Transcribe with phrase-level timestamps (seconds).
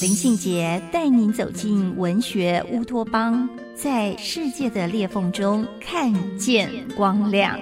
[0.00, 7.60] 林信杰带您走进文学乌托邦，在世界的裂缝中看见光亮。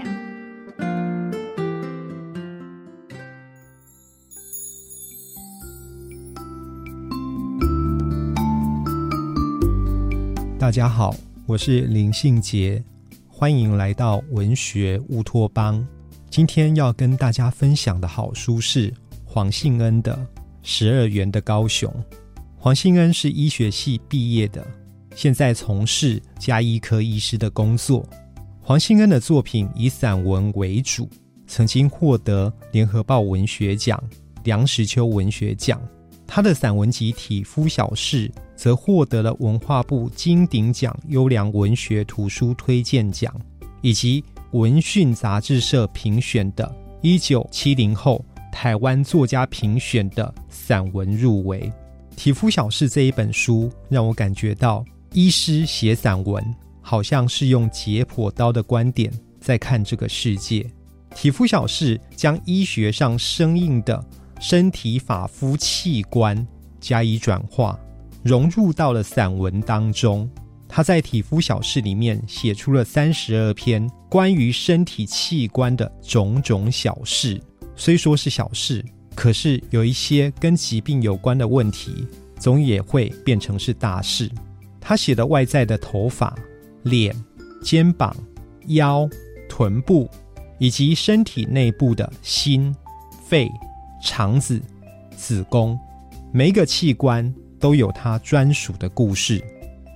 [10.61, 11.13] 大家好。
[11.45, 12.81] 我是林信杰，
[13.27, 15.85] 欢迎来到文学乌托邦。
[16.31, 20.15] 今天要跟大家分享的好书是黄信恩的
[20.63, 21.93] 《十二元的高雄》。
[22.61, 24.67] 黄信恩是医学系毕业的，
[25.15, 28.05] 现在从事加医科医师的工作。
[28.61, 31.09] 黄信恩的作品以散文为主，
[31.47, 34.03] 曾经获得联合报文学奖、
[34.43, 35.81] 梁实秋文学奖。
[36.27, 38.29] 他的散文集《体夫小事》。
[38.59, 43.33] 则获得了文化部金鼎奖优良文学图书推荐奖，
[43.83, 51.61] 以及文讯杂志社评选的“一九七零后台湾作家评选”的散文入围。
[52.19, 56.45] 《体肤小事》这一本书让我感觉到，医师写散文
[56.83, 59.09] 好像是用解剖刀的观点
[59.41, 60.63] 在看这个世界。
[61.15, 64.05] 《体肤小事》将医学上生硬的
[64.41, 66.45] 身体法肤器官
[66.81, 67.79] 加以转化。
[68.25, 70.29] 融入到了散文当中，
[70.69, 77.41] 他在《体肤小事》里面写出了三十二篇关于身体器官的种种小事。
[77.77, 78.85] 虽说是小事，
[79.19, 82.07] 可是有一些跟疾病有关的问题，
[82.39, 84.31] 总也会变成是大事。
[84.81, 86.33] 他写的外在的头发、
[86.85, 87.13] 脸、
[87.61, 88.17] 肩膀、
[88.69, 89.09] 腰、
[89.49, 90.09] 臀部，
[90.61, 92.73] 以及身体内部的心、
[93.27, 93.51] 肺、
[94.01, 94.63] 肠子、
[95.17, 95.77] 子宫，
[96.33, 97.35] 每一个器官。
[97.61, 99.43] 都有他专属的故事。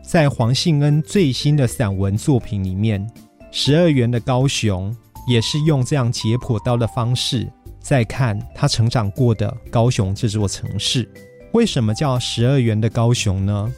[0.02, 3.00] 在黄信恩最新的散文作品里面，
[3.52, 4.92] 《十二元的高雄》
[5.32, 7.48] 也是用这样解剖刀的方式
[7.82, 11.08] 再看他成长过的高雄这座城市。
[11.52, 13.72] 为什么叫十二元的高雄呢？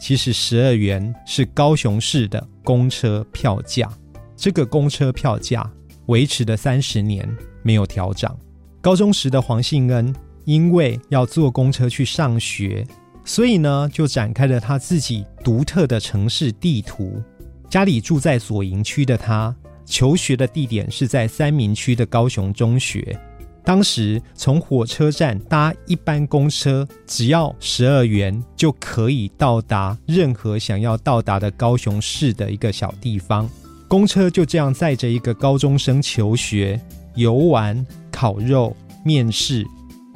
[0.00, 3.90] 其实十二元是高雄市的公车票价，
[4.36, 5.68] 这个公车票价
[6.06, 7.28] 维持了三十年
[7.62, 8.38] 没有调涨。
[8.80, 12.86] 高中时的黄信恩因为要坐公车去上学。
[13.28, 17.20] 所以呢，就展开了他自己独特的城市地图。
[17.68, 19.52] 家里住在左营区的他，
[19.84, 23.18] 求学的地点是在三民区的高雄中学。
[23.66, 33.50] 当时从火车站搭一班公车，只要十二元就可以到达任何想要到达的高雄市的一个小地方。
[33.88, 36.80] 公车就这样载着一个高中生求学、
[37.16, 38.74] 游玩、烤肉、
[39.04, 39.66] 面试，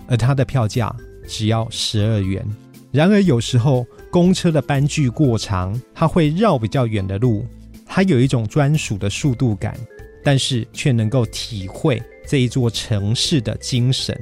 [0.06, 0.94] 而他的票价
[1.26, 2.46] 只要十二元。
[2.92, 7.44] 然而，有时候公车的班距过长，它会绕比较远的路，
[7.84, 9.76] 它有一种专属的速度感，
[10.24, 14.14] 但是却能够体会这一座城市的精神。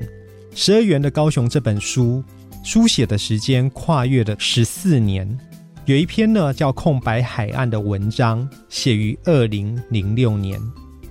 [0.61, 2.23] 《十二元的高雄》这本书
[2.65, 5.39] 书写的时间跨越了十四年，
[5.85, 10.61] 有一篇呢叫《空白海岸》的文章，写于二零零六年，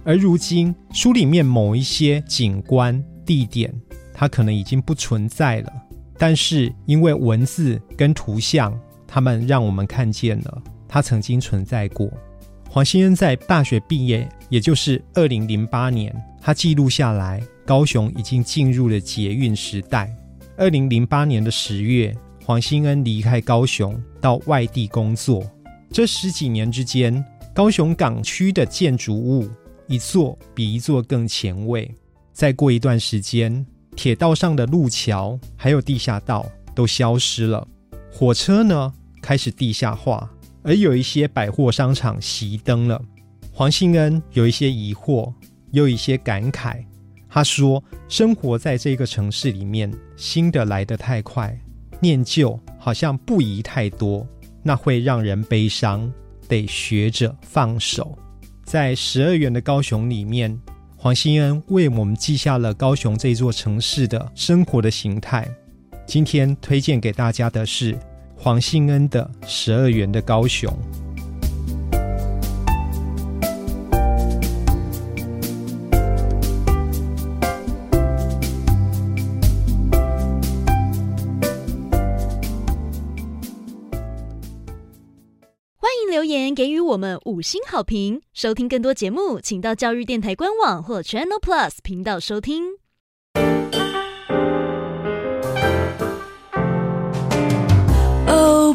[0.03, 3.73] 而如今书里面某一些景观地点，
[4.13, 5.73] 它可能已经不存在了。
[6.17, 8.77] 但是因为文字跟图像，
[9.07, 12.11] 他们让我们看见了它曾经存在过。
[12.69, 20.13] 黄先恩在大学毕业，也就是二零零八年，他记录下来，高雄已经进入了捷运时代。
[20.57, 25.43] 二零零八年的十月，黄兴恩离开高雄到外地工作。
[25.91, 27.23] 这十几年之间，
[27.53, 29.49] 高雄港区的建筑物
[29.87, 31.89] 一座比一座更前卫。
[32.33, 33.65] 再过一段时间。
[33.95, 36.45] 铁道上的路桥还有地下道
[36.75, 37.67] 都消失了，
[38.11, 40.29] 火车呢开始地下化，
[40.67, 43.01] 而有一些百货商场熄灯了。
[43.53, 45.33] 黄信恩有一些疑惑，
[45.71, 46.83] 又一些感慨。
[47.29, 51.57] 他说：“生活在这个城市里面，新的来得太快，
[52.01, 54.27] 念旧好像不宜太多，
[54.61, 56.11] 那会让人悲伤，
[56.49, 58.17] 得学着放手。”
[58.65, 60.59] 在十二元的高雄里面。
[60.99, 65.47] 黄兴恩为我们记下了高雄这座城市的生活的形态。
[66.07, 67.95] 今天推荐给大家的是
[68.39, 70.71] 黄信恩的《十二元的高雄》。
[85.75, 88.21] 欢迎留言给予我们五星好评。
[88.33, 92.63] 收听更多节目，请到教育电台官网或 Channel Plus 频道收听。